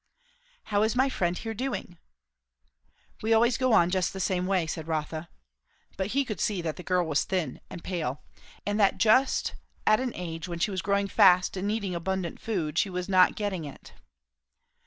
[0.63, 1.99] "How is my friend here doing?"
[3.21, 5.29] "We always go on just the same way," said Rotha.
[5.95, 8.23] But he could see that the girl was thin, and pale;
[8.65, 9.53] and that just
[9.85, 13.35] at an age when she was growing fast and needing abundant food, she was not
[13.35, 13.93] getting it.